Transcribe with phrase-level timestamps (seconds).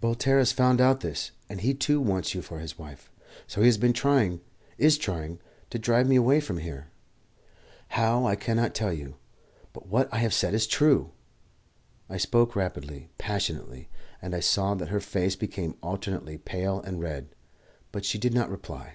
[0.00, 3.12] "Voltaire has found out this, and he too wants you for his wife;
[3.46, 4.40] so he has been trying
[4.78, 6.88] is trying to drive me away from here.
[7.88, 9.16] How I cannot tell you;
[9.74, 11.12] but what I have said is true!"
[12.08, 13.90] I spoke rapidly, passionately,
[14.22, 17.34] and I saw that her face became alternately pale and red,
[17.92, 18.94] but she did not reply.